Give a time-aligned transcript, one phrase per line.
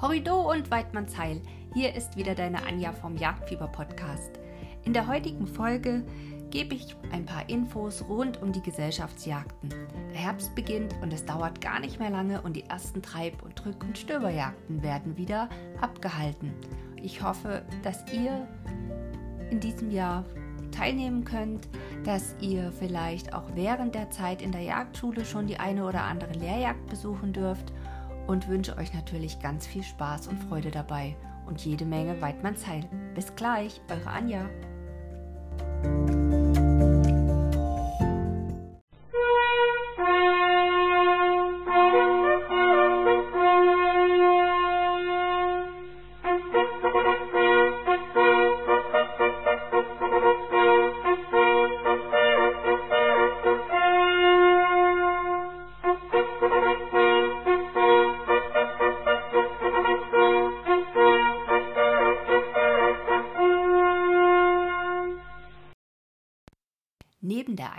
[0.00, 1.42] Horrido und Weidmannsheil,
[1.74, 4.38] hier ist wieder deine Anja vom Jagdfieber-Podcast.
[4.84, 6.04] In der heutigen Folge
[6.50, 9.74] gebe ich ein paar Infos rund um die Gesellschaftsjagden.
[10.12, 13.58] Der Herbst beginnt und es dauert gar nicht mehr lange und die ersten Treib- und
[13.58, 15.48] Drück- und Stöberjagden werden wieder
[15.80, 16.52] abgehalten.
[17.02, 18.46] Ich hoffe, dass ihr
[19.50, 20.24] in diesem Jahr
[20.70, 21.68] teilnehmen könnt,
[22.04, 26.34] dass ihr vielleicht auch während der Zeit in der Jagdschule schon die eine oder andere
[26.34, 27.72] Lehrjagd besuchen dürft
[28.28, 32.84] und wünsche euch natürlich ganz viel Spaß und Freude dabei und jede Menge Weidmannsheil.
[33.14, 34.48] Bis gleich, eure Anja.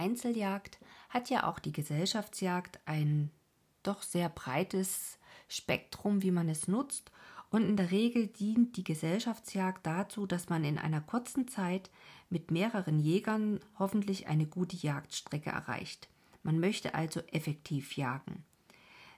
[0.09, 0.79] Einzeljagd
[1.09, 3.29] hat ja auch die Gesellschaftsjagd ein
[3.83, 7.11] doch sehr breites Spektrum, wie man es nutzt.
[7.51, 11.89] Und in der Regel dient die Gesellschaftsjagd dazu, dass man in einer kurzen Zeit
[12.29, 16.09] mit mehreren Jägern hoffentlich eine gute Jagdstrecke erreicht.
[16.43, 18.43] Man möchte also effektiv jagen.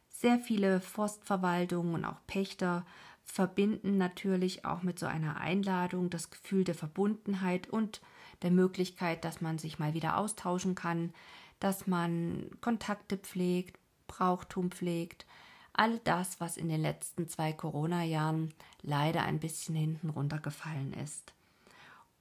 [0.10, 2.86] Sehr viele Forstverwaltungen und auch Pächter
[3.24, 8.02] verbinden natürlich auch mit so einer Einladung das Gefühl der Verbundenheit und
[8.42, 11.14] der Möglichkeit, dass man sich mal wieder austauschen kann,
[11.60, 15.26] dass man Kontakte pflegt, Brauchtum pflegt,
[15.74, 21.34] all das, was in den letzten zwei Corona-Jahren leider ein bisschen hinten runtergefallen ist.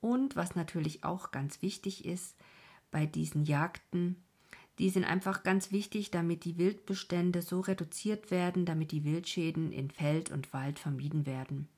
[0.01, 2.37] Und was natürlich auch ganz wichtig ist
[2.91, 4.17] bei diesen Jagden,
[4.79, 9.91] die sind einfach ganz wichtig, damit die Wildbestände so reduziert werden, damit die Wildschäden in
[9.91, 11.69] Feld und Wald vermieden werden.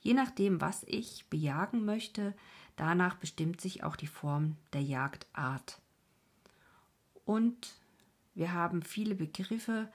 [0.00, 2.34] Je nachdem, was ich bejagen möchte,
[2.80, 5.78] danach bestimmt sich auch die Form der Jagdart.
[7.26, 7.74] Und
[8.34, 9.92] wir haben viele Begriffe,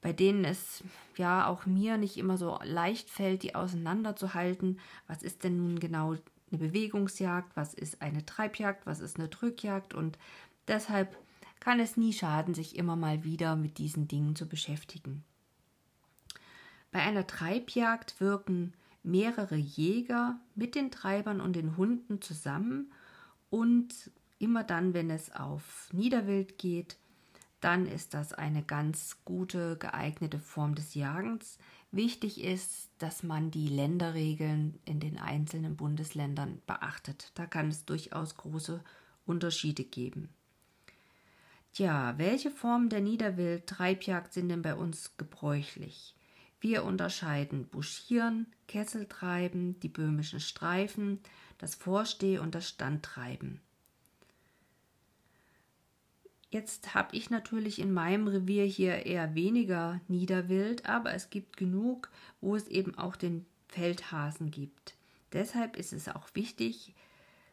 [0.00, 0.82] bei denen es
[1.16, 4.80] ja auch mir nicht immer so leicht fällt, die auseinanderzuhalten.
[5.06, 6.12] Was ist denn nun genau
[6.50, 7.54] eine Bewegungsjagd?
[7.54, 8.86] Was ist eine Treibjagd?
[8.86, 9.92] Was ist eine Drückjagd?
[9.92, 10.18] Und
[10.68, 11.18] deshalb
[11.60, 15.22] kann es nie schaden, sich immer mal wieder mit diesen Dingen zu beschäftigen.
[16.92, 18.72] Bei einer Treibjagd wirken
[19.06, 22.92] mehrere Jäger mit den Treibern und den Hunden zusammen
[23.50, 26.98] und immer dann, wenn es auf Niederwild geht,
[27.60, 31.58] dann ist das eine ganz gute, geeignete Form des Jagens.
[31.90, 37.32] Wichtig ist, dass man die Länderregeln in den einzelnen Bundesländern beachtet.
[37.34, 38.82] Da kann es durchaus große
[39.24, 40.28] Unterschiede geben.
[41.72, 46.15] Tja, welche Formen der Niederwild-Treibjagd sind denn bei uns gebräuchlich?
[46.66, 51.20] Wir unterscheiden Buschieren, Kesseltreiben, die böhmischen Streifen,
[51.58, 53.60] das Vorsteh- und das Standtreiben.
[56.50, 62.10] Jetzt habe ich natürlich in meinem Revier hier eher weniger Niederwild, aber es gibt genug,
[62.40, 64.96] wo es eben auch den Feldhasen gibt.
[65.32, 66.96] Deshalb ist es auch wichtig,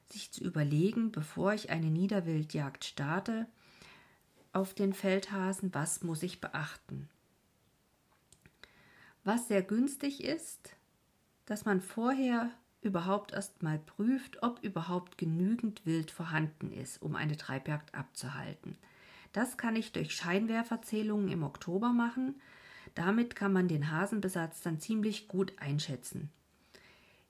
[0.08, 3.46] sich zu überlegen, bevor ich eine Niederwildjagd starte,
[4.54, 7.10] auf den Feldhasen, was muss ich beachten.
[9.24, 10.76] Was sehr günstig ist,
[11.46, 12.52] dass man vorher
[12.82, 18.78] überhaupt erst mal prüft, ob überhaupt genügend Wild vorhanden ist, um eine Treibjagd abzuhalten.
[19.32, 22.36] Das kann ich durch Scheinwerferzählungen im Oktober machen.
[22.96, 26.30] Damit kann man den Hasenbesatz dann ziemlich gut einschätzen.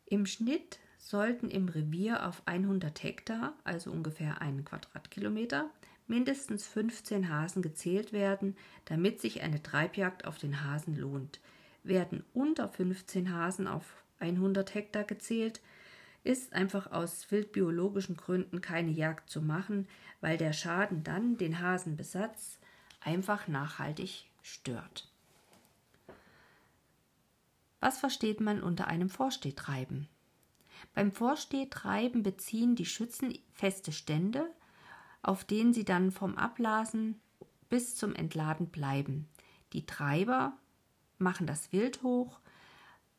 [0.06, 5.70] Im Schnitt sollten im Revier auf 100 Hektar, also ungefähr einen Quadratkilometer,
[6.08, 11.40] mindestens 15 Hasen gezählt werden, damit sich eine Treibjagd auf den Hasen lohnt
[11.84, 15.62] werden unter 15 Hasen auf 100 Hektar gezählt,
[16.24, 19.88] ist einfach aus wildbiologischen Gründen keine Jagd zu machen,
[20.22, 22.60] weil der Schaden dann den Hasenbesatz
[23.02, 25.10] einfach nachhaltig stört.
[27.82, 30.08] Was versteht man unter einem Vorstehtreiben?
[30.94, 34.50] Beim Vorstehtreiben beziehen die Schützen feste Stände,
[35.22, 37.20] auf denen sie dann vom Ablasen
[37.70, 39.28] bis zum Entladen bleiben.
[39.74, 40.54] Die Treiber
[41.24, 42.40] machen das Wild hoch,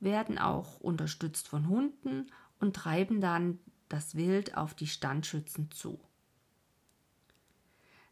[0.01, 2.31] werden auch unterstützt von Hunden
[2.61, 3.59] und treiben dann
[3.89, 5.99] das Wild auf die Standschützen zu.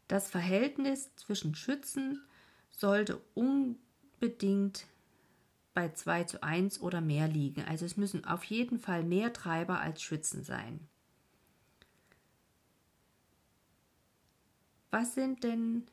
[0.07, 2.21] Das Verhältnis zwischen Schützen
[2.69, 4.85] sollte unbedingt
[5.73, 7.63] bei 2 zu 1 oder mehr liegen.
[7.63, 10.87] Also es müssen auf jeden Fall mehr Treiber als Schützen sein.
[14.91, 15.87] Was sind denn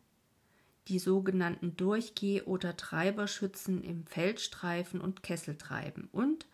[0.88, 6.46] die sogenannten Durchgeh- oder Treiberschützen im Feldstreifen und Kessel treiben und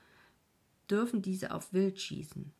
[0.90, 2.52] dürfen diese auf Wild schießen.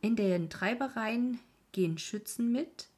[0.00, 1.38] In den Treibereien
[1.72, 2.88] gehen Schützen mit,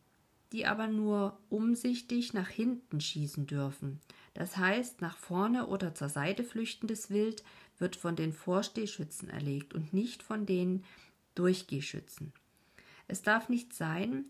[0.53, 4.01] die aber nur umsichtig nach hinten schießen dürfen.
[4.35, 7.43] Das heißt, nach vorne oder zur Seite flüchtendes Wild
[7.79, 10.85] wird von den Vorstehschützen erlegt und nicht von den
[11.35, 12.33] Durchgehschützen.
[13.09, 14.27] Es darf nicht sein,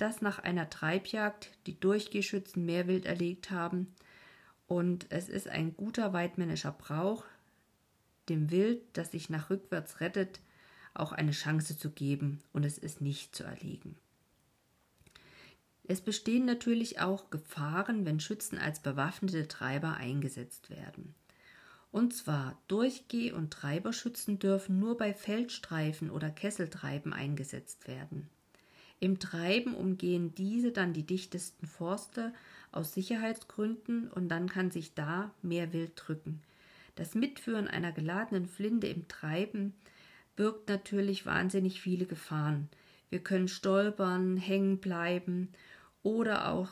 [0.00, 3.94] dass nach einer Treibjagd die Durchgehschützen mehr Wild erlegt haben
[4.66, 7.24] und es ist ein guter weidmännischer Brauch,
[8.28, 10.40] dem Wild, das sich nach rückwärts rettet,
[10.94, 13.96] auch eine Chance zu geben und es ist nicht zu erlegen.
[15.84, 21.14] Es bestehen natürlich auch Gefahren, wenn Schützen als bewaffnete Treiber eingesetzt werden.
[21.90, 28.30] Und zwar Durchgeh- und Treiberschützen dürfen nur bei Feldstreifen oder Kesseltreiben eingesetzt werden.
[29.00, 32.34] Im Treiben umgehen diese dann die dichtesten Forste
[32.70, 36.42] aus Sicherheitsgründen und dann kann sich da mehr Wild drücken.
[36.96, 39.74] Das Mitführen einer geladenen Flinte im Treiben
[40.36, 42.68] birgt natürlich wahnsinnig viele Gefahren.
[43.08, 45.48] Wir können stolpern, hängen bleiben
[46.02, 46.68] oder auch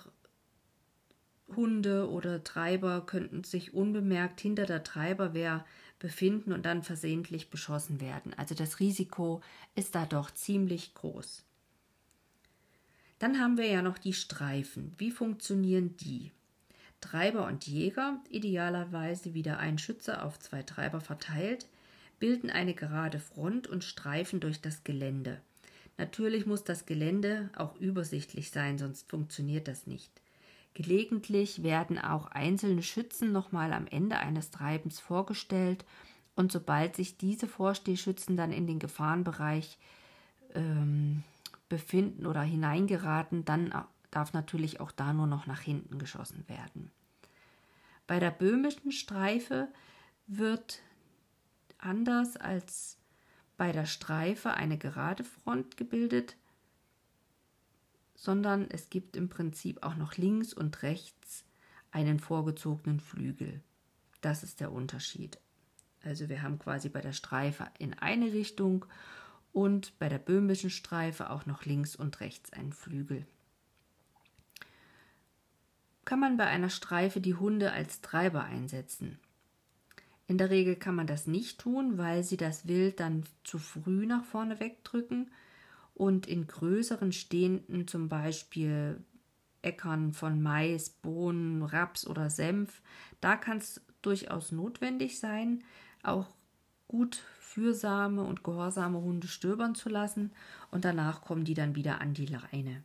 [1.56, 5.64] Hunde oder Treiber könnten sich unbemerkt hinter der Treiberwehr
[5.98, 8.34] befinden und dann versehentlich beschossen werden.
[8.34, 9.40] Also das Risiko
[9.74, 11.47] ist da doch ziemlich groß.
[13.18, 14.94] Dann haben wir ja noch die Streifen.
[14.98, 16.30] Wie funktionieren die?
[17.00, 21.66] Treiber und Jäger, idealerweise wieder ein Schütze auf zwei Treiber verteilt,
[22.18, 25.40] bilden eine gerade Front und streifen durch das Gelände.
[25.96, 30.10] Natürlich muss das Gelände auch übersichtlich sein, sonst funktioniert das nicht.
[30.74, 35.84] Gelegentlich werden auch einzelne Schützen nochmal am Ende eines Treibens vorgestellt
[36.36, 39.76] und sobald sich diese Vorstehschützen dann in den Gefahrenbereich
[40.54, 41.24] ähm,
[41.68, 43.74] befinden oder hineingeraten, dann
[44.10, 46.90] darf natürlich auch da nur noch nach hinten geschossen werden.
[48.06, 49.68] Bei der böhmischen Streife
[50.26, 50.80] wird
[51.78, 52.98] anders als
[53.56, 56.36] bei der Streife eine gerade Front gebildet,
[58.14, 61.44] sondern es gibt im Prinzip auch noch links und rechts
[61.90, 63.62] einen vorgezogenen Flügel.
[64.20, 65.38] Das ist der Unterschied.
[66.02, 68.86] Also wir haben quasi bei der Streife in eine Richtung
[69.58, 73.26] und bei der böhmischen Streife auch noch links und rechts einen Flügel.
[76.04, 79.18] Kann man bei einer Streife die Hunde als Treiber einsetzen?
[80.28, 84.06] In der Regel kann man das nicht tun, weil sie das Wild dann zu früh
[84.06, 85.28] nach vorne wegdrücken
[85.92, 89.02] und in größeren stehenden, zum Beispiel
[89.62, 92.80] Äckern von Mais, Bohnen, Raps oder Senf,
[93.20, 95.64] da kann es durchaus notwendig sein,
[96.04, 96.28] auch
[96.86, 97.24] gut
[97.58, 100.30] fürsame und gehorsame Hunde stöbern zu lassen
[100.70, 102.84] und danach kommen die dann wieder an die Leine.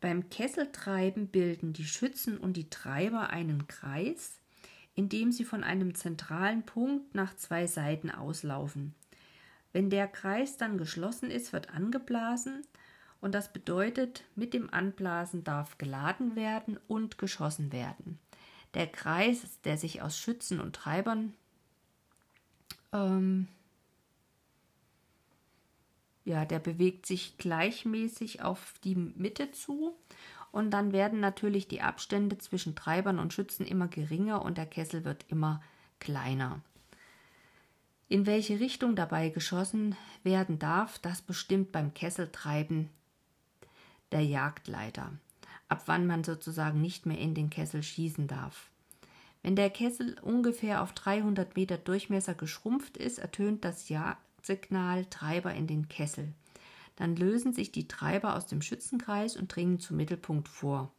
[0.00, 4.40] Beim Kesseltreiben bilden die Schützen und die Treiber einen Kreis,
[4.96, 8.92] indem sie von einem zentralen Punkt nach zwei Seiten auslaufen.
[9.72, 12.62] Wenn der Kreis dann geschlossen ist, wird angeblasen
[13.20, 18.18] und das bedeutet, mit dem Anblasen darf geladen werden und geschossen werden.
[18.74, 21.34] Der Kreis, der sich aus Schützen und Treibern
[22.92, 23.48] ähm,
[26.24, 29.96] ja, der bewegt sich gleichmäßig auf die Mitte zu
[30.52, 35.04] und dann werden natürlich die Abstände zwischen Treibern und Schützen immer geringer und der Kessel
[35.04, 35.62] wird immer
[35.98, 36.60] kleiner.
[38.08, 42.90] In welche Richtung dabei geschossen werden darf, das bestimmt beim Kesseltreiben
[44.12, 45.12] der Jagdleiter,
[45.68, 48.71] ab wann man sozusagen nicht mehr in den Kessel schießen darf.
[49.42, 55.66] Wenn der Kessel ungefähr auf 300 Meter Durchmesser geschrumpft ist, ertönt das Jagdsignal Treiber in
[55.66, 56.32] den Kessel.
[56.96, 60.92] Dann lösen sich die Treiber aus dem Schützenkreis und dringen zum Mittelpunkt vor.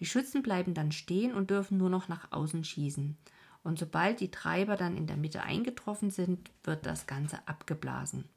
[0.00, 3.16] Die Schützen bleiben dann stehen und dürfen nur noch nach außen schießen.
[3.62, 8.28] Und sobald die Treiber dann in der Mitte eingetroffen sind, wird das Ganze abgeblasen.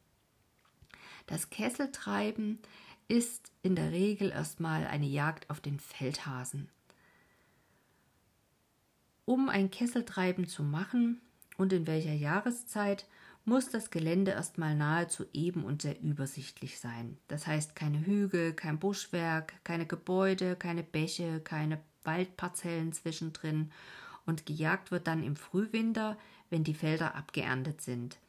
[1.25, 2.59] Das Kesseltreiben
[3.07, 6.69] ist in der Regel erstmal eine Jagd auf den Feldhasen.
[9.27, 11.19] Um ein Kesseltreiben zu machen
[11.57, 13.05] und in welcher Jahreszeit,
[13.43, 17.17] muss das Gelände erstmal nahezu eben und sehr übersichtlich sein.
[17.27, 23.69] Das heißt keine Hügel, kein Buschwerk, keine Gebäude, keine Bäche, keine Waldparzellen zwischendrin
[24.25, 26.17] und gejagt wird dann im Frühwinter,
[26.49, 28.19] wenn die Felder abgeerntet sind.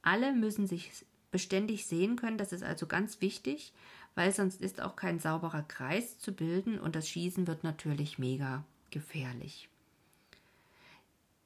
[0.00, 0.90] Alle müssen sich
[1.30, 3.74] beständig sehen können, das ist also ganz wichtig,
[4.14, 8.64] weil sonst ist auch kein sauberer Kreis zu bilden und das Schießen wird natürlich mega
[8.90, 9.68] gefährlich.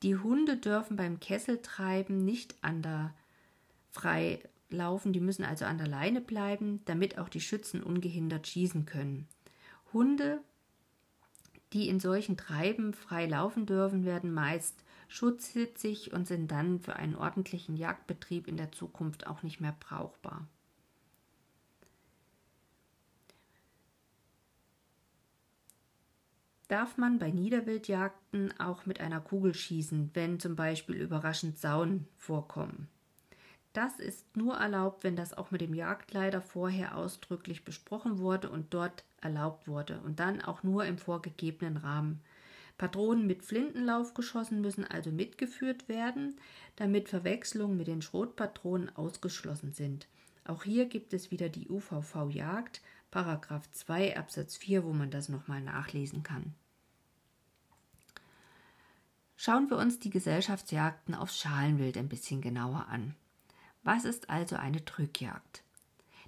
[0.02, 3.14] Die Hunde dürfen beim Kesseltreiben nicht an der
[3.90, 8.86] frei laufen, die müssen also an der Leine bleiben, damit auch die Schützen ungehindert schießen
[8.86, 9.28] können.
[9.92, 10.40] Hunde,
[11.72, 17.16] die in solchen Treiben frei laufen dürfen, werden meist schutzhitzig und sind dann für einen
[17.16, 20.46] ordentlichen Jagdbetrieb in der Zukunft auch nicht mehr brauchbar.
[26.70, 32.86] Darf man bei Niederwildjagden auch mit einer Kugel schießen, wenn zum Beispiel überraschend Sauen vorkommen?
[33.72, 38.72] Das ist nur erlaubt, wenn das auch mit dem Jagdleiter vorher ausdrücklich besprochen wurde und
[38.72, 42.20] dort erlaubt wurde und dann auch nur im vorgegebenen Rahmen.
[42.78, 46.36] Patronen mit Flintenlauf geschossen müssen also mitgeführt werden,
[46.76, 50.06] damit Verwechslungen mit den Schrotpatronen ausgeschlossen sind.
[50.44, 55.60] Auch hier gibt es wieder die UVV-Jagd, Paragraph 2 Absatz 4, wo man das nochmal
[55.60, 56.54] nachlesen kann.
[59.42, 63.14] Schauen wir uns die Gesellschaftsjagden aufs Schalenwild ein bisschen genauer an.
[63.82, 65.62] Was ist also eine Drückjagd?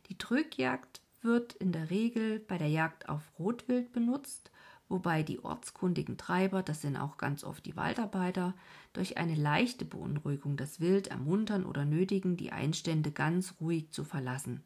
[0.06, 4.50] Die Drückjagd wird in der Regel bei der Jagd auf Rotwild benutzt,
[4.88, 8.54] wobei die ortskundigen Treiber, das sind auch ganz oft die Waldarbeiter,
[8.94, 14.62] durch eine leichte Beunruhigung das Wild ermuntern oder nötigen, die Einstände ganz ruhig zu verlassen.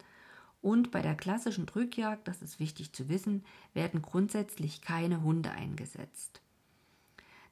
[0.61, 6.39] Und bei der klassischen Drückjagd, das ist wichtig zu wissen, werden grundsätzlich keine Hunde eingesetzt.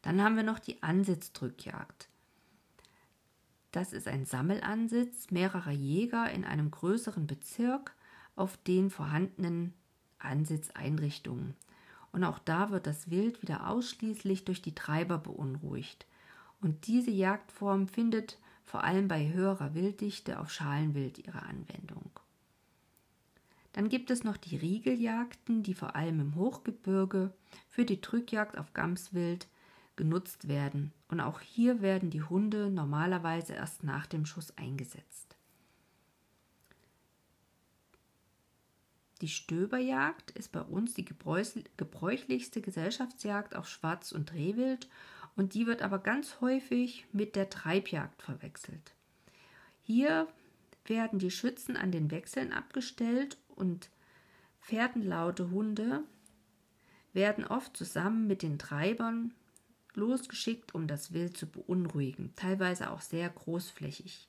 [0.06, 2.10] Dann haben wir noch die Ansitzdrückjagd.
[3.72, 7.96] Das ist ein Sammelansitz mehrerer Jäger in einem größeren Bezirk
[8.36, 9.74] auf den vorhandenen
[10.20, 11.56] Ansitzeinrichtungen.
[12.12, 16.06] Und auch da wird das Wild wieder ausschließlich durch die Treiber beunruhigt.
[16.62, 22.12] Und diese Jagdform findet vor allem bei höherer Wilddichte auf Schalenwild ihre Anwendung.
[23.74, 27.34] Dann gibt es noch die Riegeljagden, die vor allem im Hochgebirge
[27.70, 29.48] für die Drückjagd auf Gamswild
[29.96, 30.92] genutzt werden.
[31.10, 35.36] Und auch hier werden die Hunde normalerweise erst nach dem Schuss eingesetzt.
[39.22, 44.90] Die Stöberjagd ist bei uns die gebräuchlichste Gesellschaftsjagd auf Schwarz- und Rehwild
[45.36, 48.94] und die wird aber ganz häufig mit der Treibjagd verwechselt.
[49.84, 50.28] Hier
[50.86, 53.90] werden die Schützen an den Wechseln abgestellt und
[54.62, 56.04] pferdenlaute Hunde
[57.14, 59.34] werden oft zusammen mit den Treibern
[59.96, 64.28] losgeschickt, um das Wild zu beunruhigen, teilweise auch sehr großflächig.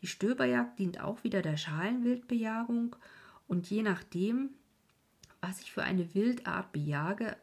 [0.00, 2.96] Die Stöberjagd dient auch wieder der Schalenwildbejagung
[3.48, 4.50] und je nachdem,
[5.40, 7.36] was ich für eine Wildart bejage,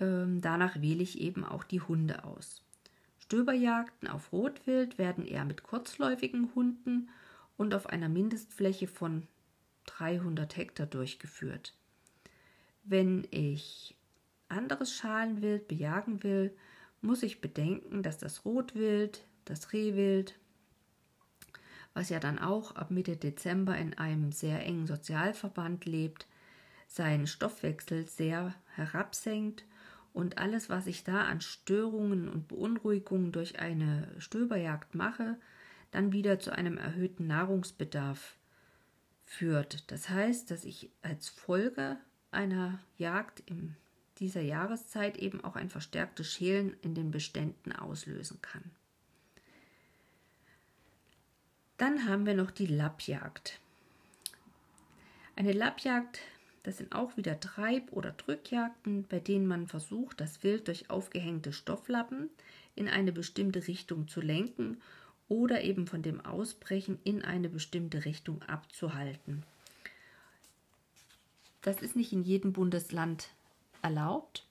[0.00, 2.62] ähm, danach wähle ich eben auch die Hunde aus.
[3.18, 7.10] Stöberjagden auf Rotwild werden eher mit kurzläufigen Hunden
[7.56, 9.26] und auf einer Mindestfläche von
[9.86, 11.74] 300 Hektar durchgeführt.
[12.84, 13.97] Wenn ich
[14.48, 16.56] anderes Schalenwild bejagen will,
[17.00, 20.38] muss ich bedenken, dass das Rotwild, das Rehwild,
[21.94, 26.26] was ja dann auch ab Mitte Dezember in einem sehr engen Sozialverband lebt,
[26.86, 29.64] seinen Stoffwechsel sehr herabsenkt
[30.12, 35.36] und alles, was ich da an Störungen und Beunruhigungen durch eine Stöberjagd mache,
[35.90, 38.36] dann wieder zu einem erhöhten Nahrungsbedarf
[39.24, 39.90] führt.
[39.90, 41.98] Das heißt, dass ich als Folge
[42.30, 43.76] einer Jagd in
[44.20, 48.70] dieser Jahreszeit eben auch ein verstärktes Schälen in den Beständen auslösen kann.
[51.76, 53.60] Dann haben wir noch die Lappjagd.
[55.36, 56.20] Eine Lappjagd,
[56.64, 61.52] das sind auch wieder Treib- oder Drückjagden, bei denen man versucht, das Wild durch aufgehängte
[61.52, 62.30] Stofflappen
[62.74, 64.80] in eine bestimmte Richtung zu lenken
[65.28, 69.44] oder eben von dem Ausbrechen in eine bestimmte Richtung abzuhalten.
[71.62, 73.28] Das ist nicht in jedem Bundesland
[73.82, 74.46] erlaubt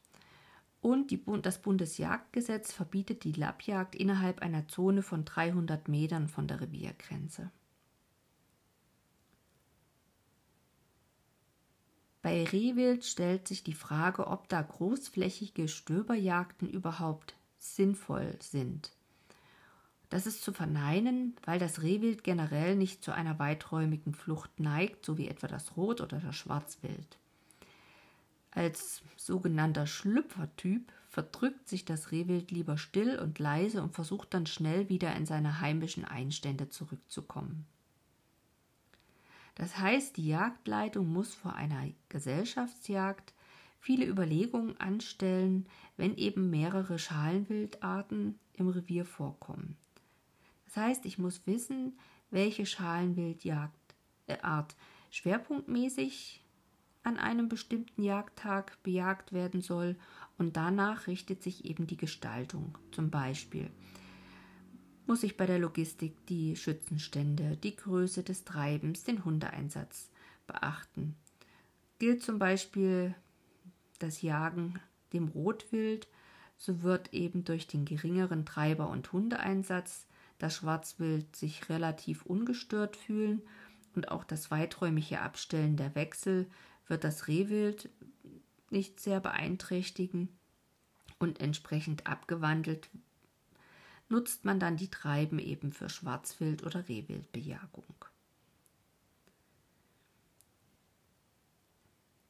[0.81, 6.61] und die, das Bundesjagdgesetz verbietet die Lappjagd innerhalb einer Zone von 300 Metern von der
[6.61, 7.51] Reviergrenze.
[12.21, 18.91] Bei Rehwild stellt sich die Frage, ob da großflächige Stöberjagden überhaupt sinnvoll sind.
[20.09, 25.17] Das ist zu verneinen, weil das Rehwild generell nicht zu einer weiträumigen Flucht neigt, so
[25.17, 27.17] wie etwa das Rot- oder das Schwarzwild.
[28.51, 34.89] Als sogenannter Schlüpfertyp verdrückt sich das Rehwild lieber still und leise und versucht dann schnell
[34.89, 37.65] wieder in seine heimischen Einstände zurückzukommen.
[39.55, 43.33] Das heißt, die Jagdleitung muss vor einer Gesellschaftsjagd
[43.79, 49.77] viele Überlegungen anstellen, wenn eben mehrere Schalenwildarten im Revier vorkommen.
[50.65, 51.97] Das heißt, ich muss wissen,
[52.29, 53.71] welche Schalenwildart
[54.27, 54.37] äh,
[55.09, 56.43] schwerpunktmäßig
[57.07, 59.95] an einem bestimmten Jagdtag bejagt werden soll
[60.37, 62.77] und danach richtet sich eben die Gestaltung.
[62.91, 63.71] Zum Beispiel
[65.05, 70.09] muss ich bei der Logistik die Schützenstände, die Größe des Treibens, den Hundeeinsatz
[70.47, 71.15] beachten.
[71.97, 73.15] Gilt zum Beispiel
[73.99, 74.81] das Jagen
[75.13, 76.09] dem Rotwild,
[76.57, 80.07] so wird eben durch den geringeren Treiber- und Hundeeinsatz
[80.39, 83.41] das Schwarzwild sich relativ ungestört fühlen
[83.95, 86.47] und auch das weiträumige Abstellen der Wechsel
[86.87, 87.89] wird das Rehwild
[88.69, 90.29] nicht sehr beeinträchtigen
[91.19, 92.89] und entsprechend abgewandelt
[94.09, 97.83] nutzt man dann die Treiben eben für Schwarzwild- oder Rehwildbejagung.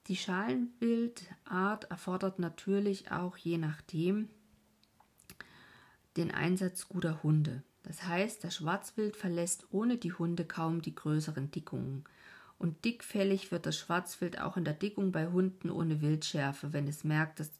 [0.07, 4.29] Die Schalenwildart erfordert natürlich auch je nachdem
[6.15, 7.61] den Einsatz guter Hunde.
[7.83, 12.05] Das heißt, das Schwarzwild verlässt ohne die Hunde kaum die größeren Dickungen.
[12.59, 17.03] Und dickfällig wird das Schwarzwild auch in der Dickung bei Hunden ohne Wildschärfe, wenn es
[17.03, 17.51] merkt, dass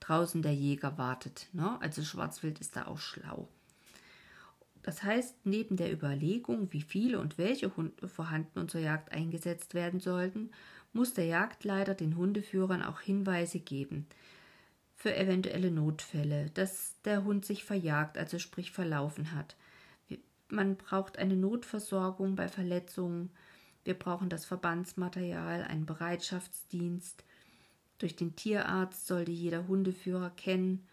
[0.00, 1.46] draußen der Jäger wartet.
[1.52, 1.80] Ne?
[1.80, 3.48] Also Schwarzwild ist da auch schlau.
[4.82, 9.74] Das heißt, neben der Überlegung, wie viele und welche Hunde vorhanden und zur Jagd eingesetzt
[9.74, 10.50] werden sollten,
[10.92, 14.06] muss der Jagdleiter den Hundeführern auch Hinweise geben
[15.02, 19.56] für eventuelle Notfälle, dass der Hund sich verjagt, also sprich verlaufen hat.
[20.48, 23.30] Man braucht eine Notversorgung bei Verletzungen,
[23.84, 27.24] wir brauchen das Verbandsmaterial, einen Bereitschaftsdienst.
[27.98, 30.86] Durch den Tierarzt sollte jeder Hundeführer kennen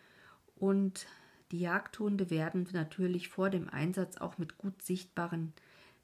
[0.55, 1.05] und
[1.51, 5.53] die Jagdhunde werden natürlich vor dem Einsatz auch mit gut sichtbaren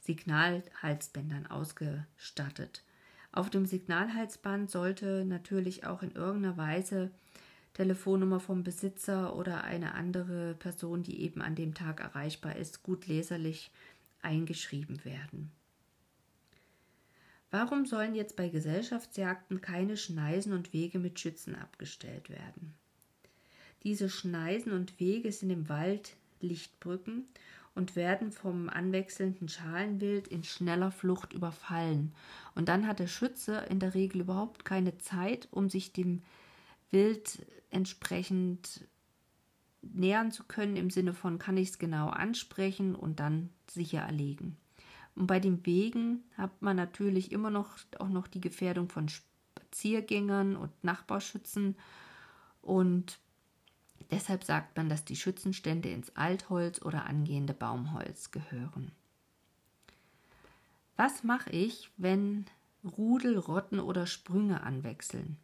[0.02, 2.84] Signalhalsbändern ausgestattet.
[3.32, 7.12] Auf dem Signalhalsband sollte natürlich auch in irgendeiner Weise
[7.74, 13.06] Telefonnummer vom Besitzer oder eine andere Person, die eben an dem Tag erreichbar ist, gut
[13.08, 13.72] leserlich
[14.22, 15.52] eingeschrieben werden.
[17.52, 22.74] Warum sollen jetzt bei Gesellschaftsjagden keine Schneisen und Wege mit Schützen abgestellt werden?
[23.84, 27.26] Diese Schneisen und Wege sind im Wald Lichtbrücken
[27.76, 32.14] und werden vom anwechselnden Schalenwild in schneller Flucht überfallen.
[32.56, 36.24] Und dann hat der Schütze in der Regel überhaupt keine Zeit, um sich dem
[36.92, 38.88] Wild entsprechend
[39.82, 44.58] nähern zu können, im Sinne von kann ich es genau ansprechen und dann sicher erlegen.
[45.16, 50.56] Und bei den Wegen hat man natürlich immer noch auch noch die Gefährdung von Spaziergängern
[50.56, 51.76] und Nachbarschützen
[52.62, 53.20] und
[54.12, 58.92] Deshalb sagt man, dass die Schützenstände ins Altholz oder angehende Baumholz gehören.
[60.96, 62.46] Was mache ich, wenn
[62.98, 65.38] Rudel, Rotten oder Sprünge anwechseln?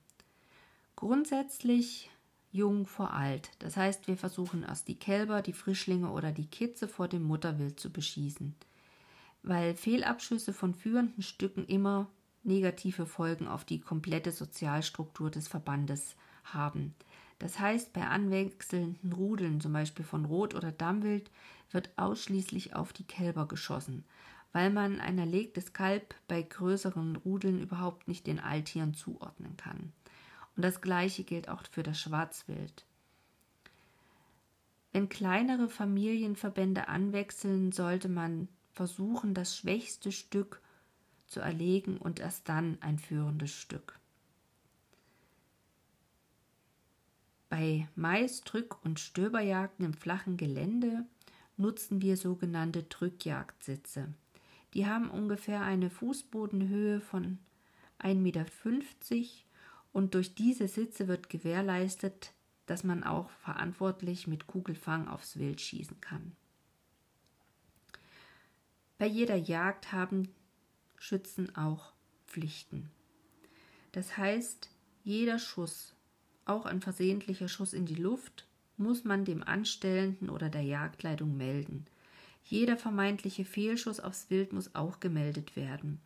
[0.96, 2.10] Grundsätzlich
[2.52, 3.50] jung vor alt.
[3.60, 7.80] Das heißt, wir versuchen erst die Kälber, die Frischlinge oder die Kitze vor dem Mutterwild
[7.80, 8.56] zu beschießen,
[9.44, 12.08] weil Fehlabschüsse von führenden Stücken immer
[12.44, 16.96] negative Folgen auf die komplette Sozialstruktur des Verbandes haben.
[17.40, 21.32] Das heißt, bei anwechselnden Rudeln, zum Beispiel von Rot- oder Dammwild,
[21.72, 24.04] wird ausschließlich auf die Kälber geschossen,
[24.54, 29.92] weil man ein erlegtes Kalb bei größeren Rudeln überhaupt nicht den Altieren zuordnen kann.
[30.56, 32.86] Und das gleiche gilt auch für das Schwarzwild.
[34.92, 40.62] Wenn kleinere Familienverbände anwechseln, sollte man versuchen, das schwächste Stück
[41.28, 44.00] zu erlegen und erst dann ein führendes Stück.
[47.50, 51.06] Bei Mais-, Drück- und Stöberjagden im flachen Gelände
[51.58, 54.14] nutzen wir sogenannte Drückjagdsitze.
[54.74, 57.40] Die haben ungefähr eine Fußbodenhöhe von
[58.00, 58.46] 1,50 Meter
[59.92, 62.34] und durch diese Sitze wird gewährleistet,
[62.66, 66.36] dass man auch verantwortlich mit Kugelfang aufs Wild schießen kann.
[69.02, 70.30] Bei jeder Jagd haben
[70.96, 71.92] Schützen auch
[72.28, 72.92] Pflichten.
[73.94, 74.70] Das heißt,
[75.04, 75.96] jeder Schuss
[76.46, 78.46] auch ein versehentlicher Schuss in die Luft
[78.78, 81.88] muss man dem Anstellenden oder der Jagdleitung melden.
[82.44, 86.00] Jeder vermeintliche Fehlschuss aufs Wild muss auch gemeldet werden.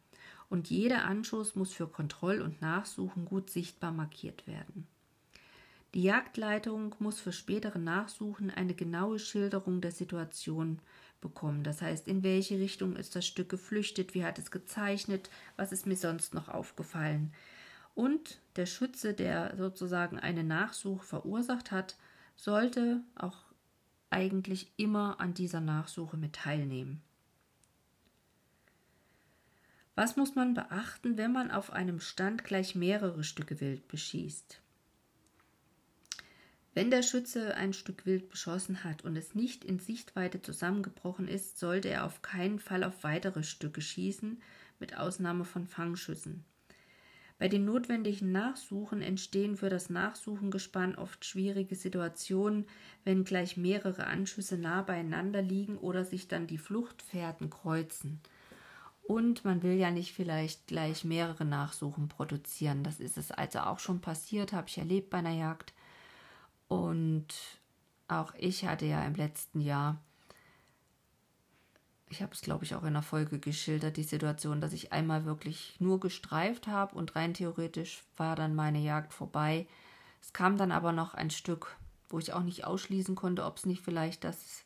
[0.49, 4.87] Und jeder Anschuss muss für Kontroll- und Nachsuchen gut sichtbar markiert werden.
[5.95, 10.79] Die Jagdleitung muss für spätere Nachsuchen eine genaue Schilderung der Situation
[11.25, 11.63] bekommen.
[11.63, 15.87] Das heißt, in welche Richtung ist das Stück geflüchtet, wie hat es gezeichnet, was ist
[15.87, 17.33] mir sonst noch aufgefallen.
[17.95, 21.95] Und der Schütze, der sozusagen eine Nachsuche verursacht hat,
[22.35, 23.37] sollte auch
[24.11, 27.01] eigentlich immer an dieser Nachsuche mit teilnehmen.
[29.95, 34.61] Was muss man beachten, wenn man auf einem Stand gleich mehrere Stücke Wild beschießt?
[36.75, 41.57] Wenn der Schütze ein Stück Wild beschossen hat und es nicht in Sichtweite zusammengebrochen ist,
[41.57, 44.41] sollte er auf keinen Fall auf weitere Stücke schießen,
[44.81, 46.43] mit Ausnahme von Fangschüssen.
[47.37, 52.65] Bei den notwendigen Nachsuchen entstehen für das Nachsuchengespann oft schwierige Situationen,
[53.05, 58.19] wenn gleich mehrere Anschüsse nah beieinander liegen oder sich dann die Fluchtfährten kreuzen.
[59.01, 62.83] Und man will ja nicht vielleicht gleich mehrere Nachsuchen produzieren.
[62.83, 65.73] Das ist es also auch schon passiert, habe ich erlebt bei einer Jagd.
[66.67, 67.27] Und
[68.07, 70.01] auch ich hatte ja im letzten Jahr,
[72.09, 75.25] ich habe es glaube ich auch in der Folge geschildert, die Situation, dass ich einmal
[75.25, 79.67] wirklich nur gestreift habe und rein theoretisch war dann meine Jagd vorbei.
[80.21, 81.75] Es kam dann aber noch ein Stück,
[82.09, 84.63] wo ich auch nicht ausschließen konnte, ob es nicht vielleicht das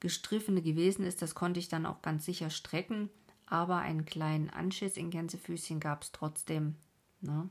[0.00, 1.22] Gestriffene gewesen ist.
[1.22, 3.10] Das konnte ich dann auch ganz sicher strecken
[3.50, 6.76] aber einen kleinen Anschiss in Gänsefüßchen gab es trotzdem.
[7.20, 7.50] Ne?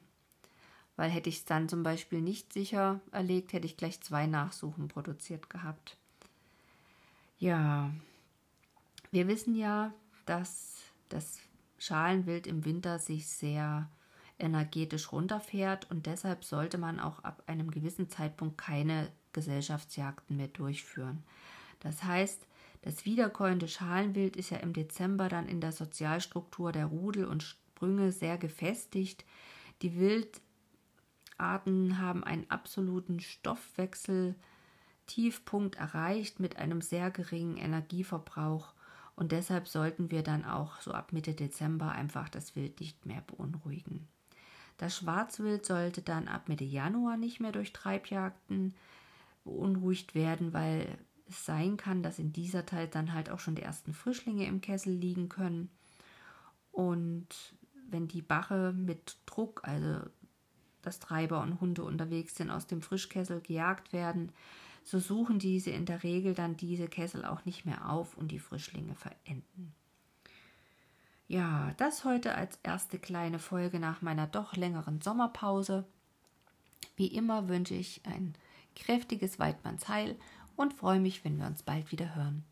[0.99, 4.89] Weil hätte ich es dann zum Beispiel nicht sicher erlegt, hätte ich gleich zwei Nachsuchen
[4.89, 5.95] produziert gehabt.
[7.37, 7.89] Ja,
[9.09, 9.93] wir wissen ja,
[10.25, 11.39] dass das
[11.77, 13.89] Schalenwild im Winter sich sehr
[14.39, 21.23] energetisch runterfährt und deshalb sollte man auch ab einem gewissen Zeitpunkt keine Gesellschaftsjagden mehr durchführen.
[21.79, 22.45] Das heißt,
[22.81, 28.11] das wiederkäuende Schalenwild ist ja im Dezember dann in der Sozialstruktur der Rudel und Sprünge
[28.11, 29.23] sehr gefestigt.
[29.81, 29.97] Die
[31.39, 38.73] Wildarten haben einen absoluten Stoffwechseltiefpunkt erreicht mit einem sehr geringen Energieverbrauch
[39.15, 43.21] und deshalb sollten wir dann auch so ab Mitte Dezember einfach das Wild nicht mehr
[43.21, 44.07] beunruhigen.
[44.77, 48.75] Das Schwarzwild sollte dann ab Mitte Januar nicht mehr durch Treibjagden
[49.43, 50.97] beunruhigt werden, weil
[51.29, 54.61] es sein kann, dass in dieser Zeit dann halt auch schon die ersten Frischlinge im
[54.61, 55.69] Kessel liegen können.
[56.71, 57.27] Und
[57.89, 60.09] wenn die Bache mit Druck, also
[60.89, 64.31] dass Treiber und Hunde unterwegs sind, aus dem Frischkessel gejagt werden,
[64.83, 68.39] so suchen diese in der Regel dann diese Kessel auch nicht mehr auf und die
[68.39, 69.71] Frischlinge verenden.
[71.27, 75.85] Ja, das heute als erste kleine Folge nach meiner doch längeren Sommerpause.
[76.95, 78.33] Wie immer wünsche ich ein
[78.75, 80.15] kräftiges Weidmannsheil
[80.55, 82.43] und freue mich, wenn wir uns bald wieder hören.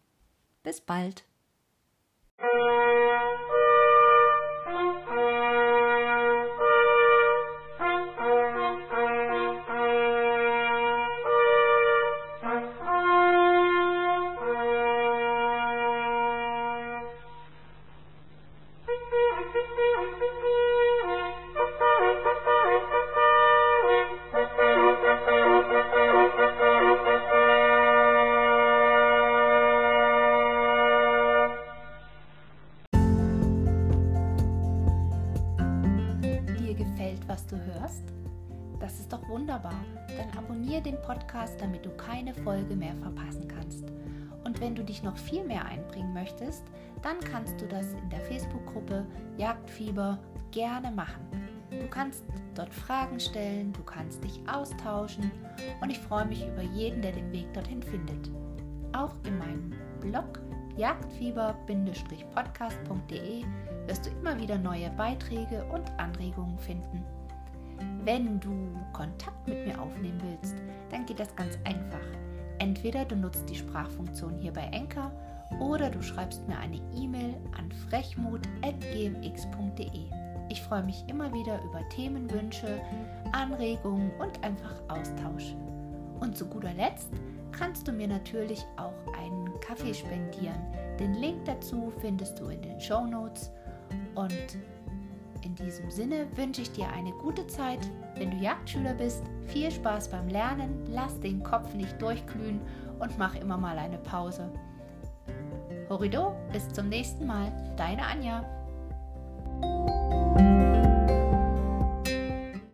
[0.62, 1.24] Bis bald!
[41.48, 43.86] Podcast, damit du keine Folge mehr verpassen kannst.
[44.44, 46.64] Und wenn du dich noch viel mehr einbringen möchtest,
[47.02, 49.06] dann kannst du das in der Facebook-Gruppe
[49.38, 50.20] Jagdfieber
[50.52, 51.26] gerne machen.
[51.70, 52.24] Du kannst
[52.56, 55.30] dort Fragen stellen, du kannst dich austauschen
[55.82, 58.32] und ich freue mich über jeden, der den Weg dorthin findet.
[58.94, 60.40] Auch in meinem Blog
[60.78, 63.44] jagdfieber-podcast.de
[63.86, 67.04] wirst du immer wieder neue Beiträge und Anregungen finden.
[68.04, 68.52] Wenn du
[68.94, 70.56] Kontakt mit mir aufnehmen willst,
[70.90, 72.06] dann geht das ganz einfach.
[72.60, 75.12] Entweder du nutzt die Sprachfunktion hier bei Enker
[75.60, 80.06] oder du schreibst mir eine E-Mail an frechmut.gmx.de.
[80.50, 82.80] Ich freue mich immer wieder über Themenwünsche,
[83.34, 85.56] Anregungen und einfach Austausch.
[86.20, 87.10] Und zu guter Letzt
[87.52, 90.60] kannst du mir natürlich auch einen Kaffee spendieren.
[91.00, 93.52] Den Link dazu findest du in den Show Notes.
[94.16, 94.58] Und
[95.44, 97.80] in diesem Sinne wünsche ich dir eine gute Zeit.
[98.16, 102.62] Wenn du Jagdschüler bist, viel Spaß beim Lernen, lass den Kopf nicht durchglühen
[103.00, 104.52] und mach immer mal eine Pause.
[105.90, 108.44] Horido, bis zum nächsten Mal, deine Anja.